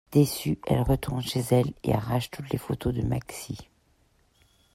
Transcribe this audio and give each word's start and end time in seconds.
Déçue, 0.13 0.57
elle 0.65 0.81
retourne 0.81 1.21
chez 1.21 1.41
elle, 1.51 1.71
et 1.83 1.93
arrache 1.93 2.31
toutes 2.31 2.49
les 2.49 2.57
photos 2.57 2.91
de 2.91 3.03
Maxxie. 3.03 3.69